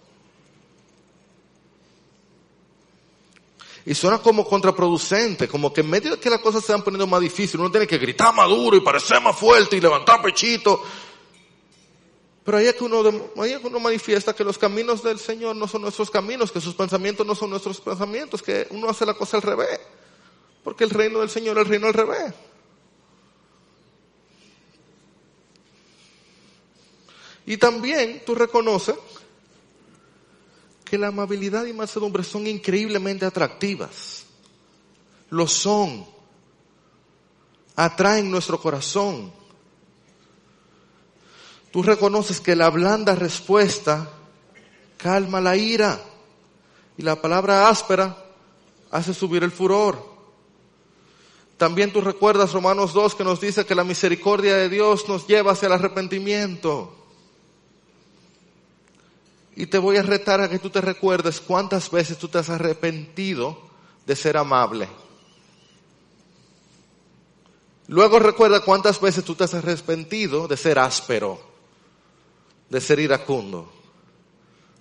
[3.86, 7.06] Y suena como contraproducente, como que en medio de que las cosas se van poniendo
[7.06, 10.82] más difíciles, uno tiene que gritar más duro y parecer más fuerte y levantar pechito.
[12.44, 13.04] Pero ahí es, que uno,
[13.38, 16.76] ahí que uno manifiesta que los caminos del Señor no son nuestros caminos, que sus
[16.76, 19.80] pensamientos no son nuestros pensamientos, que uno hace la cosa al revés.
[20.64, 22.34] Porque el reino del Señor es el reino al revés.
[27.46, 28.96] Y también tú reconoces
[30.84, 34.26] que la amabilidad y mansedumbre son increíblemente atractivas.
[35.30, 36.06] Lo son.
[37.76, 39.34] Atraen nuestro corazón.
[41.74, 44.08] Tú reconoces que la blanda respuesta
[44.98, 46.00] calma la ira
[47.00, 48.16] y la palabra áspera
[48.92, 50.14] hace subir el furor.
[51.58, 55.54] También tú recuerdas Romanos 2 que nos dice que la misericordia de Dios nos lleva
[55.54, 56.96] hacia el arrepentimiento.
[59.56, 62.52] Y te voy a retar a que tú te recuerdes cuántas veces tú te has
[62.52, 63.58] arrepentido
[64.06, 64.88] de ser amable.
[67.88, 71.53] Luego recuerda cuántas veces tú te has arrepentido de ser áspero,
[72.74, 73.72] de ser iracundo,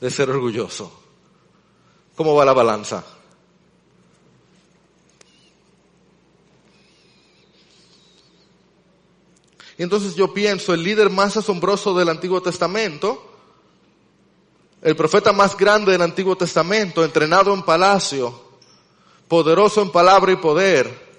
[0.00, 0.90] de ser orgulloso.
[2.16, 3.05] ¿Cómo va la balanza?
[9.76, 13.31] Y entonces yo pienso, el líder más asombroso del Antiguo Testamento,
[14.81, 18.42] el profeta más grande del Antiguo Testamento, entrenado en palacio,
[19.28, 21.12] poderoso en palabra y poder,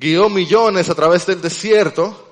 [0.00, 2.29] guió millones a través del desierto,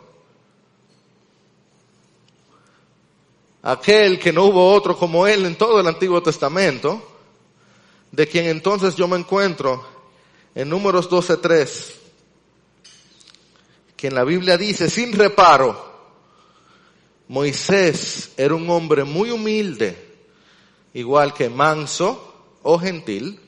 [3.63, 7.17] aquel que no hubo otro como él en todo el Antiguo Testamento,
[8.13, 9.85] de quien entonces yo me encuentro
[10.55, 11.95] en números 12.3,
[13.97, 15.87] que en la Biblia dice, sin reparo,
[17.29, 19.97] Moisés era un hombre muy humilde,
[20.95, 23.39] igual que manso o gentil,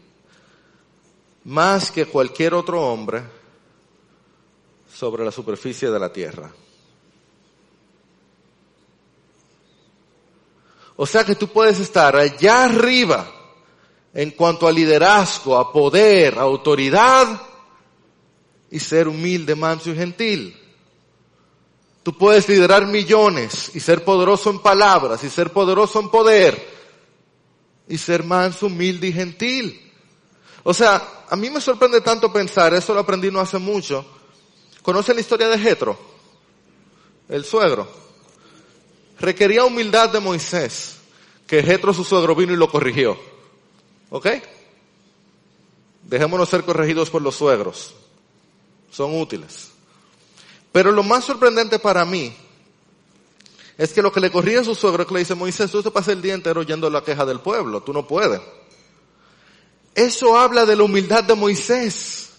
[1.45, 3.23] más que cualquier otro hombre
[4.95, 6.53] sobre la superficie de la tierra.
[11.03, 13.27] O sea que tú puedes estar allá arriba
[14.13, 17.41] en cuanto a liderazgo, a poder, a autoridad
[18.71, 20.55] y ser humilde, manso y gentil.
[22.03, 26.69] Tú puedes liderar millones y ser poderoso en palabras y ser poderoso en poder
[27.89, 29.91] y ser manso, humilde y gentil.
[30.65, 34.05] O sea, a mí me sorprende tanto pensar, eso lo aprendí no hace mucho.
[34.83, 36.11] ¿Conocen la historia de Jetro?
[37.31, 37.89] el suegro,
[39.21, 40.97] requería humildad de Moisés,
[41.47, 43.19] que Jetro su suegro vino y lo corrigió.
[44.09, 44.27] ¿Ok?
[46.03, 47.95] Dejémonos ser corregidos por los suegros.
[48.91, 49.71] Son útiles.
[50.73, 52.35] Pero lo más sorprendente para mí
[53.77, 55.91] es que lo que le corría a su suegro que le dice, Moisés, tú te
[55.91, 58.41] pasas el día entero oyendo la queja del pueblo, tú no puedes.
[59.95, 62.31] Eso habla de la humildad de Moisés,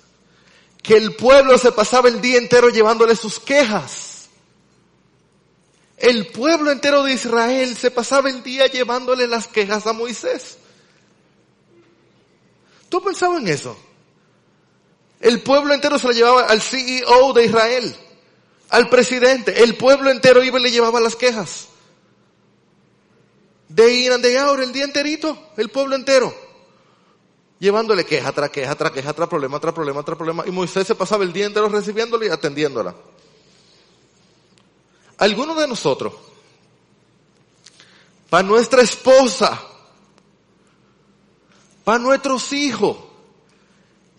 [0.81, 4.10] que el pueblo se pasaba el día entero llevándole sus quejas.
[6.01, 10.57] El pueblo entero de Israel se pasaba el día llevándole las quejas a Moisés.
[12.89, 13.77] ¿Tú pensabas en eso?
[15.19, 17.95] El pueblo entero se lo llevaba al CEO de Israel,
[18.69, 19.61] al presidente.
[19.61, 21.67] El pueblo entero iba y le llevaba las quejas.
[23.69, 26.33] De ir de ahora el día enterito, el pueblo entero.
[27.59, 30.43] Llevándole queja tras queja, tras queja, tras problema, tras problema, tras problema.
[30.47, 32.95] Y Moisés se pasaba el día entero recibiéndole y atendiéndola.
[35.21, 36.13] Algunos de nosotros,
[38.27, 39.61] para nuestra esposa,
[41.83, 42.97] para nuestros hijos,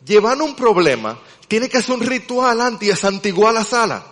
[0.07, 4.07] llevan un problema, tiene que hacer un ritual antes de santiguar la sala.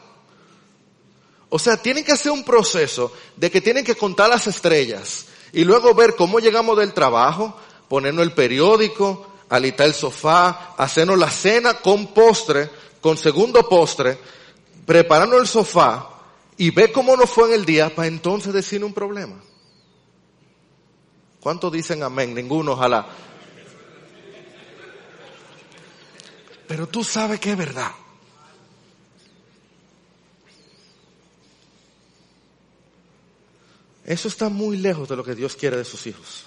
[1.49, 5.63] O sea, tienen que hacer un proceso de que tienen que contar las estrellas y
[5.63, 7.57] luego ver cómo llegamos del trabajo,
[7.89, 12.69] ponernos el periódico, alitar el sofá, hacernos la cena con postre,
[13.01, 14.19] con segundo postre,
[14.85, 16.17] prepararnos el sofá
[16.61, 19.43] y ver cómo nos fue en el día para entonces decir un problema.
[21.41, 22.35] ¿Cuántos dicen amén?
[22.35, 23.09] Ninguno, ojalá.
[26.69, 27.93] Pero tú sabes que es verdad.
[34.05, 36.45] Eso está muy lejos de lo que Dios quiere de sus hijos.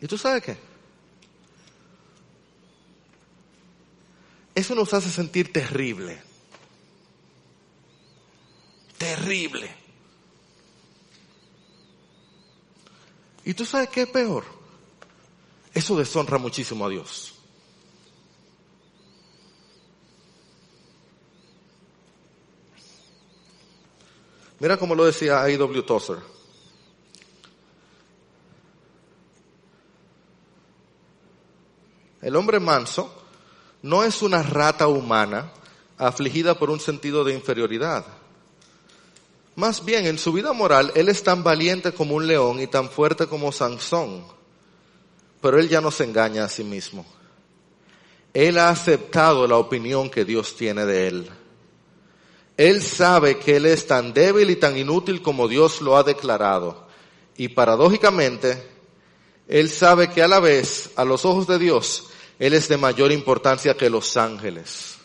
[0.00, 0.65] ¿Y tú sabes qué?
[4.66, 6.20] Eso nos hace sentir terrible.
[8.98, 9.72] Terrible.
[13.44, 14.44] ¿Y tú sabes qué es peor?
[15.72, 17.32] Eso deshonra muchísimo a Dios.
[24.58, 25.82] Mira cómo lo decía A.W.
[25.82, 26.18] Tozer.
[32.20, 33.25] El hombre manso
[33.82, 35.52] no es una rata humana
[35.98, 38.04] afligida por un sentido de inferioridad.
[39.54, 42.90] Más bien, en su vida moral, él es tan valiente como un león y tan
[42.90, 44.36] fuerte como Sansón
[45.46, 47.06] pero él ya no se engaña a sí mismo.
[48.34, 51.30] Él ha aceptado la opinión que Dios tiene de él.
[52.56, 56.88] Él sabe que él es tan débil y tan inútil como Dios lo ha declarado.
[57.36, 58.60] Y paradójicamente,
[59.46, 62.08] él sabe que a la vez, a los ojos de Dios,
[62.38, 64.96] él es de mayor importancia que los ángeles.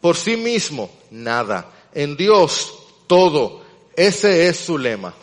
[0.00, 1.70] Por sí mismo, nada.
[1.92, 2.72] En Dios,
[3.06, 3.62] todo.
[3.94, 5.14] Ese es su lema.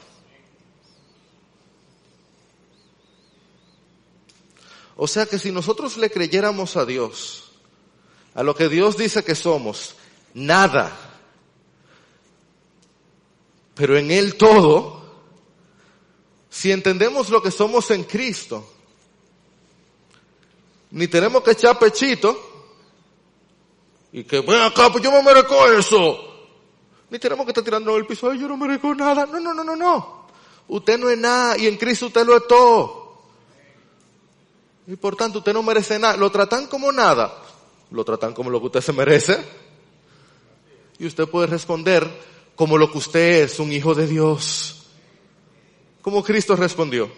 [4.95, 7.52] O sea que si nosotros le creyéramos a Dios,
[8.36, 9.95] a lo que Dios dice que somos,
[10.34, 10.91] nada,
[13.76, 15.02] pero en Él todo,
[16.50, 18.69] si entendemos lo que somos en Cristo,
[20.91, 22.49] ni tenemos que echar pechito
[24.12, 26.25] y que, ven acá, pues yo me merezco eso.
[27.10, 29.25] Ni tenemos que estar tirando el piso, ay, yo no merezco nada.
[29.25, 30.28] No, no, no, no, no.
[30.67, 32.99] Usted no es nada y en Cristo usted lo es todo.
[34.88, 36.17] Y por tanto usted no merece nada.
[36.17, 37.43] Lo tratan como nada.
[37.91, 39.43] Lo tratan como lo que usted se merece.
[40.97, 42.08] Y usted puede responder
[42.56, 44.88] como lo que usted es, un hijo de Dios.
[46.02, 47.10] Como Cristo respondió.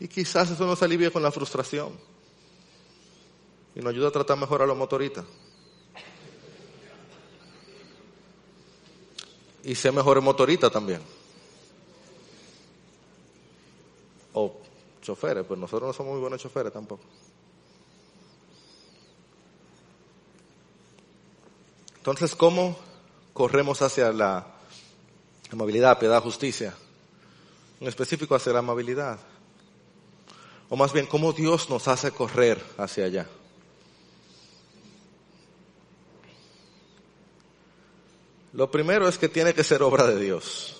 [0.00, 1.92] Y quizás eso nos alivie con la frustración.
[3.74, 5.24] Y nos ayuda a tratar mejor a los motoristas.
[9.64, 11.00] y sé mejor motorista también.
[14.32, 14.56] O
[15.02, 17.02] choferes, pues nosotros no somos muy buenos choferes tampoco.
[21.96, 22.76] Entonces, ¿cómo
[23.32, 24.46] corremos hacia la
[25.50, 26.74] amabilidad, piedad, justicia?
[27.80, 29.18] En específico hacia la amabilidad.
[30.70, 33.26] O más bien, ¿cómo Dios nos hace correr hacia allá?
[38.52, 40.76] Lo primero es que tiene que ser obra de Dios.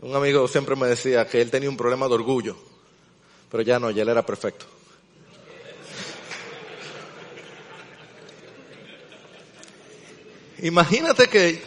[0.00, 2.56] Un amigo siempre me decía que él tenía un problema de orgullo,
[3.50, 4.64] pero ya no, ya él era perfecto.
[10.62, 11.62] Imagínate que,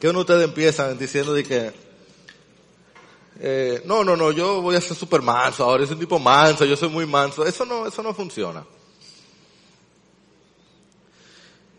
[0.00, 1.89] que uno de ustedes empieza diciendo de que
[3.42, 6.66] eh, no, no, no, yo voy a ser súper manso ahora, es un tipo manso,
[6.66, 7.46] yo soy muy manso.
[7.46, 8.66] Eso no, eso no funciona.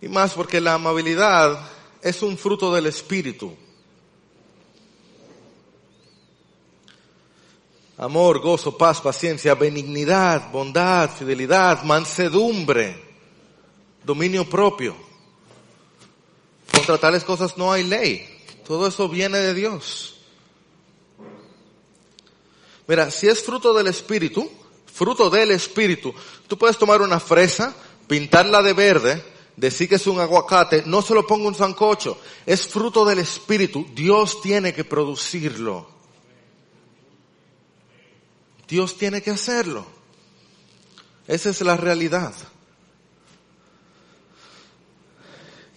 [0.02, 1.60] Y más porque la amabilidad
[2.02, 3.56] es un fruto del espíritu.
[7.96, 13.00] Amor, gozo, paz, paciencia, benignidad, bondad, fidelidad, mansedumbre,
[14.04, 14.96] dominio propio.
[16.74, 18.28] Contra tales cosas no hay ley.
[18.66, 20.11] Todo eso viene de Dios.
[22.92, 24.52] Mira, si es fruto del Espíritu,
[24.86, 26.14] fruto del Espíritu,
[26.46, 27.74] tú puedes tomar una fresa,
[28.06, 29.24] pintarla de verde,
[29.56, 33.88] decir que es un aguacate, no se lo ponga un sancocho, es fruto del Espíritu,
[33.96, 35.88] Dios tiene que producirlo.
[38.68, 39.86] Dios tiene que hacerlo.
[41.30, 42.34] Esa es la realidad.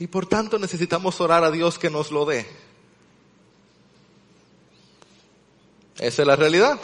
[0.01, 2.45] Y por tanto necesitamos orar a Dios que nos lo dé.
[6.01, 6.81] Esa es la realidad.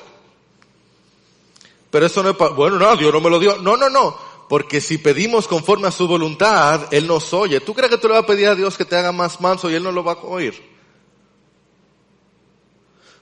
[1.91, 3.59] Pero eso no es para, bueno, no, Dios no me lo dio.
[3.59, 4.17] No, no, no.
[4.49, 7.61] Porque si pedimos conforme a su voluntad, Él nos oye.
[7.61, 9.71] ¿Tú crees que tú le vas a pedir a Dios que te haga más manso
[9.71, 10.55] y Él no lo va a oír?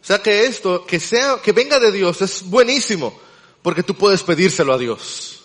[0.00, 3.18] O sea que esto, que sea, que venga de Dios es buenísimo.
[3.62, 5.42] Porque tú puedes pedírselo a Dios.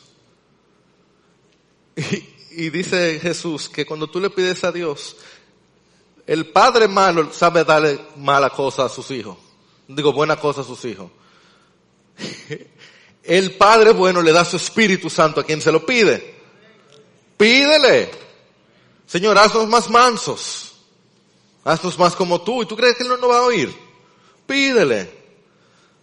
[1.95, 5.17] Y, y dice Jesús que cuando tú le pides a Dios,
[6.25, 9.37] el padre malo sabe darle mala cosa a sus hijos.
[9.87, 11.11] Digo, buena cosa a sus hijos.
[13.23, 16.35] El Padre bueno le da su Espíritu Santo a quien se lo pide.
[17.37, 18.11] Pídele.
[19.07, 20.73] Señor, haznos más mansos.
[21.63, 22.63] Haznos más como tú.
[22.63, 23.73] ¿Y tú crees que Él no nos va a oír?
[24.45, 25.23] Pídele.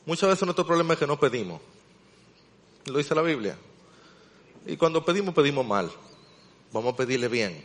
[0.07, 1.61] Muchas veces nuestro problema es que no pedimos.
[2.87, 3.57] Lo dice la Biblia.
[4.67, 5.91] Y cuando pedimos, pedimos mal.
[6.73, 7.63] Vamos a pedirle bien.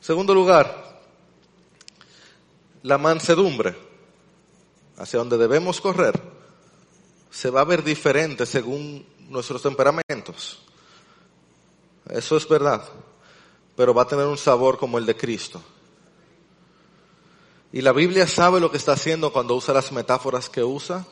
[0.00, 1.02] Segundo lugar,
[2.82, 3.76] la mansedumbre,
[4.96, 6.37] hacia donde debemos correr
[7.30, 10.58] se va a ver diferente según nuestros temperamentos.
[12.08, 12.82] Eso es verdad.
[13.76, 15.62] Pero va a tener un sabor como el de Cristo.
[17.72, 21.06] Y la Biblia sabe lo que está haciendo cuando usa las metáforas que usa,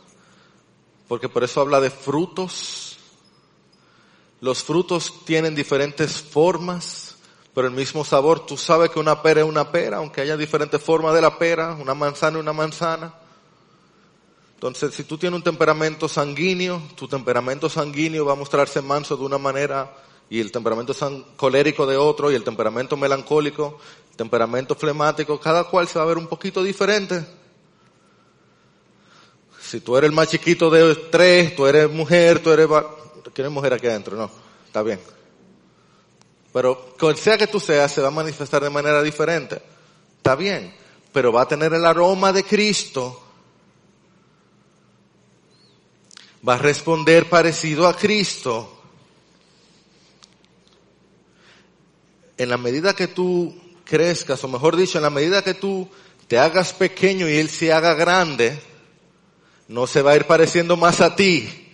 [1.06, 2.96] porque por eso habla de frutos.
[4.40, 7.16] Los frutos tienen diferentes formas,
[7.54, 8.46] pero el mismo sabor.
[8.46, 11.74] Tú sabes que una pera es una pera, aunque haya diferentes formas de la pera,
[11.74, 13.14] una manzana es una manzana.
[14.56, 19.22] Entonces, si tú tienes un temperamento sanguíneo, tu temperamento sanguíneo va a mostrarse manso de
[19.22, 19.94] una manera
[20.30, 20.94] y el temperamento
[21.36, 23.78] colérico de otro y el temperamento melancólico,
[24.12, 27.22] el temperamento flemático, cada cual se va a ver un poquito diferente.
[29.60, 32.66] Si tú eres el más chiquito de tres, tú eres mujer, tú eres...
[33.34, 34.16] ¿Quieres mujer aquí adentro?
[34.16, 34.30] No,
[34.66, 34.98] está bien.
[36.50, 39.60] Pero cual sea que tú seas, se va a manifestar de manera diferente.
[40.16, 40.74] Está bien,
[41.12, 43.25] pero va a tener el aroma de Cristo
[46.46, 48.72] va a responder parecido a Cristo.
[52.36, 55.88] En la medida que tú crezcas, o mejor dicho, en la medida que tú
[56.28, 58.60] te hagas pequeño y Él se haga grande,
[59.68, 61.72] no se va a ir pareciendo más a ti.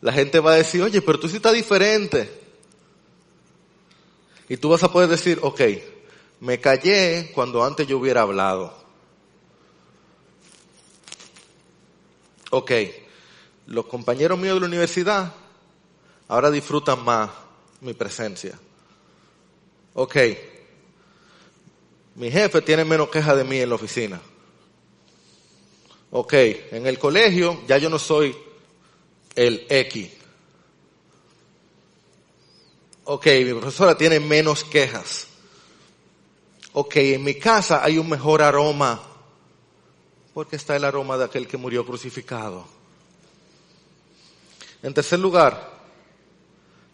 [0.00, 2.40] La gente va a decir, oye, pero tú sí estás diferente.
[4.48, 5.60] Y tú vas a poder decir, ok,
[6.40, 8.82] me callé cuando antes yo hubiera hablado.
[12.50, 12.72] Ok,
[13.72, 15.32] los compañeros míos de la universidad
[16.28, 17.30] ahora disfrutan más
[17.80, 18.58] mi presencia.
[19.94, 20.16] Ok,
[22.16, 24.20] mi jefe tiene menos quejas de mí en la oficina.
[26.10, 28.36] Ok, en el colegio ya yo no soy
[29.34, 30.10] el X.
[33.04, 35.28] Ok, mi profesora tiene menos quejas.
[36.74, 39.00] Ok, en mi casa hay un mejor aroma
[40.34, 42.81] porque está el aroma de aquel que murió crucificado.
[44.82, 45.70] En tercer lugar,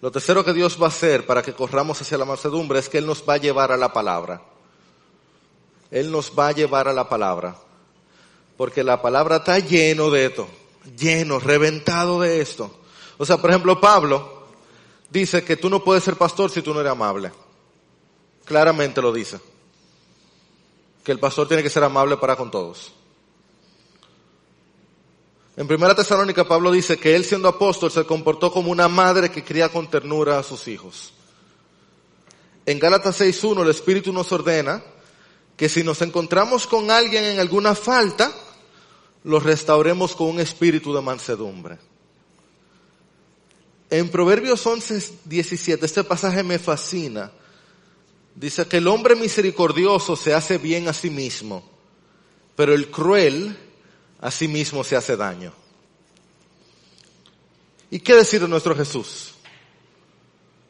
[0.01, 2.99] lo tercero que Dios va a hacer para que corramos hacia la mansedumbre es que
[2.99, 4.43] Él nos va a llevar a la palabra.
[5.91, 7.57] Él nos va a llevar a la palabra.
[8.57, 10.49] Porque la palabra está lleno de esto,
[10.97, 12.78] lleno, reventado de esto.
[13.16, 14.47] O sea, por ejemplo, Pablo
[15.11, 17.32] dice que tú no puedes ser pastor si tú no eres amable.
[18.45, 19.41] Claramente lo dice.
[21.03, 22.93] Que el pastor tiene que ser amable para con todos.
[25.59, 29.42] En primera Tesalónica Pablo dice que él siendo apóstol se comportó como una madre que
[29.42, 31.12] cría con ternura a sus hijos.
[32.64, 34.80] En Gálatas 6.1 el Espíritu nos ordena
[35.56, 38.32] que si nos encontramos con alguien en alguna falta,
[39.24, 41.78] lo restauremos con un espíritu de mansedumbre.
[43.90, 47.32] En Proverbios 11.17 este pasaje me fascina.
[48.36, 51.68] Dice que el hombre misericordioso se hace bien a sí mismo,
[52.54, 53.68] pero el cruel
[54.21, 55.53] a sí mismo se hace daño.
[57.91, 59.35] ¿Y qué decir de nuestro Jesús?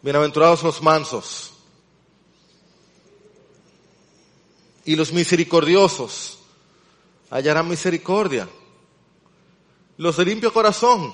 [0.02, 1.52] Bienaventurados los mansos
[4.84, 6.38] y los misericordiosos
[7.30, 8.48] hallarán misericordia.
[9.96, 11.12] Los de limpio corazón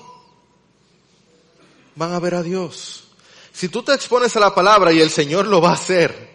[1.95, 3.05] van a ver a Dios.
[3.51, 6.34] Si tú te expones a la palabra y el Señor lo va a hacer,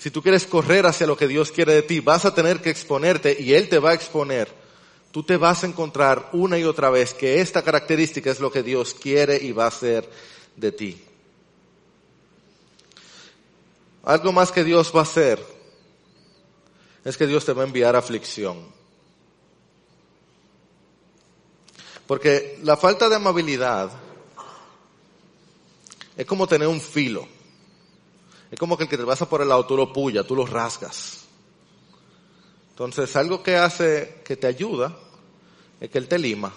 [0.00, 2.70] si tú quieres correr hacia lo que Dios quiere de ti, vas a tener que
[2.70, 4.48] exponerte y Él te va a exponer.
[5.12, 8.62] Tú te vas a encontrar una y otra vez que esta característica es lo que
[8.62, 10.08] Dios quiere y va a hacer
[10.56, 11.04] de ti.
[14.02, 15.38] Algo más que Dios va a hacer
[17.04, 18.72] es que Dios te va a enviar aflicción.
[22.06, 23.90] Porque la falta de amabilidad
[26.16, 27.28] es como tener un filo.
[28.50, 30.44] Es como que el que te pasa por el lado tú lo puya, tú lo
[30.44, 31.24] rasgas.
[32.70, 34.96] Entonces, algo que hace, que te ayuda,
[35.80, 36.52] es que Él te lima.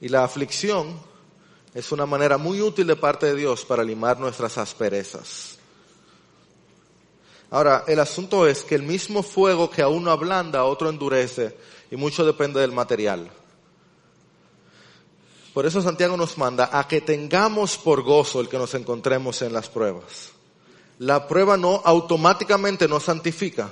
[0.00, 0.98] Y la aflicción
[1.74, 5.58] es una manera muy útil de parte de Dios para limar nuestras asperezas.
[7.50, 11.54] Ahora, el asunto es que el mismo fuego que a uno ablanda, a otro endurece,
[11.90, 13.30] y mucho depende del material.
[15.52, 19.52] Por eso Santiago nos manda a que tengamos por gozo el que nos encontremos en
[19.52, 20.30] las pruebas.
[20.98, 23.70] La prueba no automáticamente nos santifica.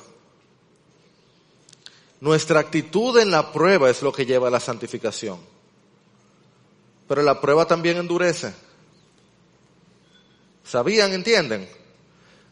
[2.21, 5.39] Nuestra actitud en la prueba es lo que lleva a la santificación.
[7.09, 8.55] Pero la prueba también endurece.
[10.65, 11.13] ¿Sabían?
[11.13, 11.69] ¿Entienden?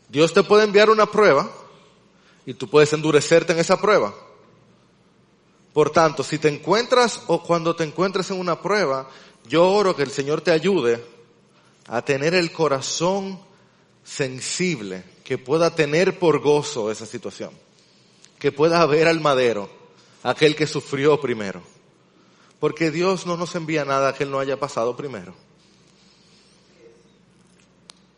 [0.08, 1.50] Dios te puede enviar una prueba
[2.46, 4.14] y tú puedes endurecerte en esa prueba.
[5.72, 9.08] Por tanto, si te encuentras o cuando te encuentres en una prueba,
[9.46, 11.04] yo oro que el Señor te ayude
[11.86, 13.40] a tener el corazón
[14.04, 17.50] sensible, que pueda tener por gozo esa situación,
[18.38, 19.70] que pueda ver al madero,
[20.22, 21.62] aquel que sufrió primero.
[22.60, 25.34] Porque Dios no nos envía nada que no haya pasado primero.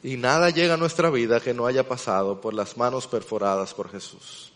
[0.03, 3.91] Y nada llega a nuestra vida que no haya pasado por las manos perforadas por
[3.91, 4.53] Jesús.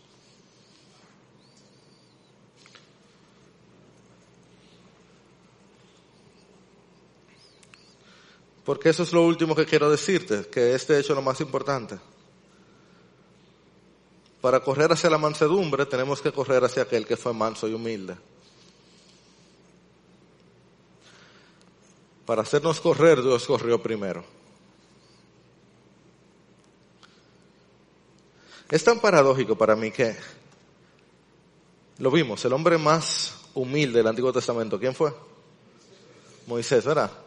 [8.65, 11.99] Porque eso es lo último que quiero decirte, que este hecho es lo más importante.
[14.41, 18.15] Para correr hacia la mansedumbre tenemos que correr hacia aquel que fue manso y humilde.
[22.25, 24.25] Para hacernos correr, Dios corrió primero.
[28.71, 30.15] Es tan paradójico para mí que
[31.99, 35.13] lo vimos, el hombre más humilde del Antiguo Testamento, ¿quién fue?
[36.47, 37.24] Moisés, ¿verdad?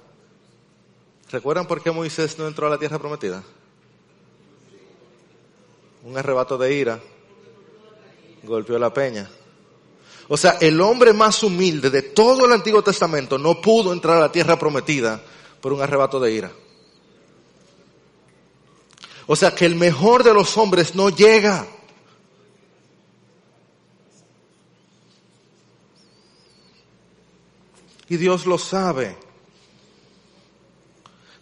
[1.30, 3.42] ¿Recuerdan por qué Moisés no entró a la tierra prometida?
[6.04, 7.00] Un arrebato de ira.
[8.42, 9.28] Golpeó la peña.
[10.28, 14.20] O sea, el hombre más humilde de todo el Antiguo Testamento no pudo entrar a
[14.20, 15.20] la tierra prometida
[15.60, 16.52] por un arrebato de ira.
[19.26, 21.66] O sea, que el mejor de los hombres no llega.
[28.08, 29.27] Y Dios lo sabe.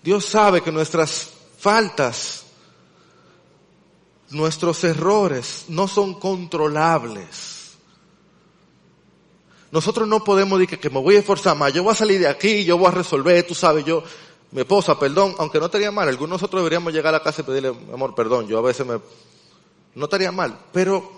[0.07, 2.45] Dios sabe que nuestras faltas,
[4.31, 7.73] nuestros errores no son controlables.
[9.73, 12.29] Nosotros no podemos decir que, me voy a esforzar más, yo voy a salir de
[12.29, 14.05] aquí, yo voy a resolver, tú sabes, yo,
[14.53, 17.45] mi esposa, perdón, aunque no estaría mal, algunos nosotros deberíamos llegar a la casa y
[17.45, 19.01] pedirle, amor, perdón, yo a veces me,
[19.97, 21.11] no estaría mal, pero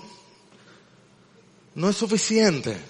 [1.74, 2.82] no es suficiente.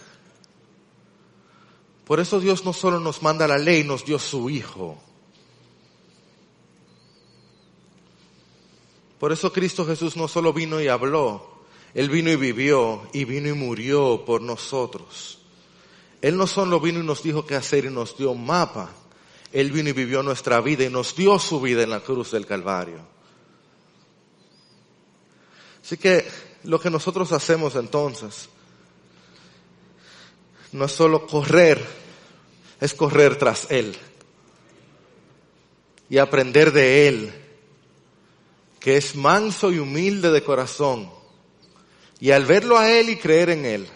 [2.05, 5.07] Por eso Dios no solo nos manda la ley, nos dio su Hijo.
[9.18, 11.58] Por eso Cristo Jesús no solo vino y habló,
[11.94, 15.40] Él vino y vivió y vino y murió por nosotros.
[16.20, 18.90] Él no solo vino y nos dijo qué hacer y nos dio un mapa,
[19.52, 22.46] Él vino y vivió nuestra vida y nos dio su vida en la cruz del
[22.46, 22.98] Calvario.
[25.82, 26.28] Así que
[26.64, 28.48] lo que nosotros hacemos entonces
[30.72, 31.84] no es solo correr,
[32.80, 33.96] es correr tras Él
[36.10, 37.47] y aprender de Él
[38.80, 41.10] que es manso y humilde de corazón.
[42.20, 43.88] Y al verlo a Él y creer en Él,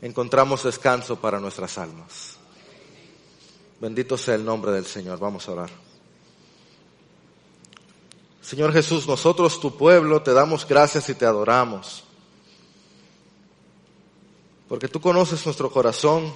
[0.00, 2.36] encontramos descanso para nuestras almas.
[3.80, 5.18] Bendito sea el nombre del Señor.
[5.18, 5.70] Vamos a orar.
[8.40, 12.04] Señor Jesús, nosotros, tu pueblo, te damos gracias y te adoramos.
[14.68, 16.32] Porque tú conoces nuestro corazón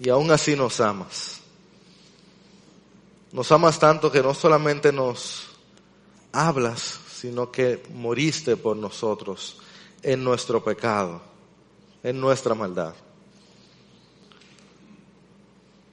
[0.00, 1.37] y aún así nos amas.
[3.32, 5.48] Nos amas tanto que no solamente nos
[6.32, 9.58] hablas, sino que moriste por nosotros
[10.02, 11.20] en nuestro pecado,
[12.02, 12.94] en nuestra maldad.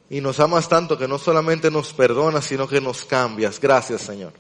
[0.10, 3.60] Y nos amas tanto que no solamente nos perdonas, sino que nos cambias.
[3.60, 4.34] Gracias, Señor.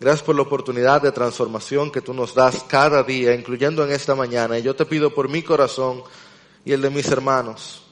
[0.00, 4.14] Gracias por la oportunidad de transformación que tú nos das cada día, incluyendo en esta
[4.14, 4.58] mañana.
[4.58, 6.02] Y yo te pido por mi corazón
[6.64, 7.82] y el de mis hermanos,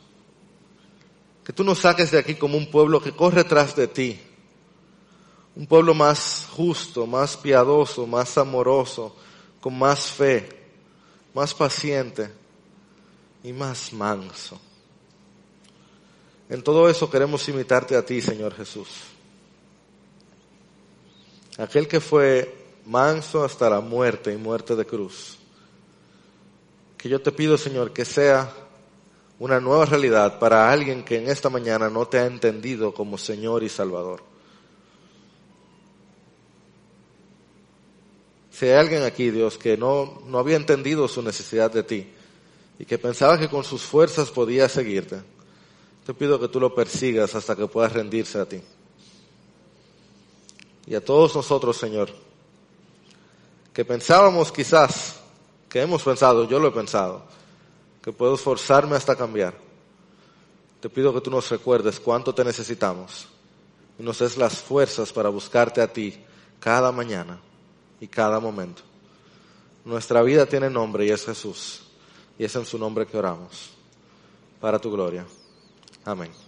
[1.49, 4.21] que tú nos saques de aquí como un pueblo que corre tras de ti.
[5.57, 9.17] Un pueblo más justo, más piadoso, más amoroso,
[9.59, 10.47] con más fe,
[11.33, 12.31] más paciente
[13.43, 14.61] y más manso.
[16.51, 18.89] En todo eso queremos imitarte a ti, Señor Jesús.
[21.57, 25.39] Aquel que fue manso hasta la muerte y muerte de cruz.
[26.99, 28.68] Que yo te pido, Señor, que sea
[29.39, 33.63] una nueva realidad para alguien que en esta mañana no te ha entendido como Señor
[33.63, 34.23] y Salvador.
[38.51, 42.13] Si hay alguien aquí, Dios, que no, no había entendido su necesidad de ti
[42.79, 45.21] y que pensaba que con sus fuerzas podía seguirte,
[46.05, 48.61] te pido que tú lo persigas hasta que puedas rendirse a ti.
[50.87, 52.11] Y a todos nosotros, Señor,
[53.73, 55.21] que pensábamos quizás,
[55.69, 57.23] que hemos pensado, yo lo he pensado,
[58.03, 59.55] que puedo esforzarme hasta cambiar.
[60.81, 63.29] Te pido que tú nos recuerdes cuánto te necesitamos
[63.99, 66.19] y nos des las fuerzas para buscarte a ti
[66.61, 67.41] cada mañana
[68.01, 68.83] y cada momento.
[69.85, 71.83] Nuestra vida tiene nombre y es Jesús.
[72.39, 73.71] Y es en su nombre que oramos.
[74.61, 75.27] Para tu gloria.
[76.05, 76.48] Amén.